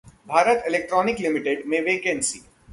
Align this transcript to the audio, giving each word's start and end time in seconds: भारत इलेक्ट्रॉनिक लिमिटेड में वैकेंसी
भारत 0.27 0.63
इलेक्ट्रॉनिक 0.67 1.19
लिमिटेड 1.19 1.63
में 1.65 1.79
वैकेंसी 1.81 2.41